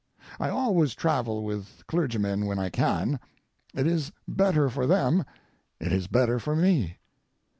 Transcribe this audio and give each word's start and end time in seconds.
I 0.39 0.49
always 0.49 0.95
travel 0.95 1.43
with 1.45 1.83
clergymen 1.85 2.47
when 2.47 2.57
I 2.57 2.71
can. 2.71 3.19
It 3.75 3.85
is 3.85 4.11
better 4.27 4.67
for 4.67 4.87
them, 4.87 5.23
it 5.79 5.93
is 5.93 6.07
better 6.07 6.39
for 6.39 6.55
me. 6.55 6.97